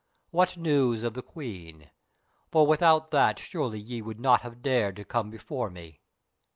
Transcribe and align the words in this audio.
What 0.31 0.57
news 0.57 1.03
of 1.03 1.13
the 1.13 1.21
Queen? 1.21 1.91
For 2.49 2.65
without 2.65 3.11
that 3.11 3.37
surely 3.37 3.79
ye 3.79 4.01
would 4.01 4.19
not 4.19 4.41
have 4.41 4.63
dared 4.63 4.95
to 4.95 5.05
come 5.05 5.29
before 5.29 5.69
me." 5.69 6.01